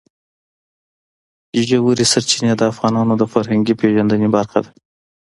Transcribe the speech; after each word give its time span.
ژورې 1.67 2.05
سرچینې 2.11 2.53
د 2.57 2.61
افغانانو 2.71 3.13
د 3.17 3.23
فرهنګي 3.33 3.73
پیژندنې 3.81 4.27
برخه 4.35 4.59
ده. 4.63 4.71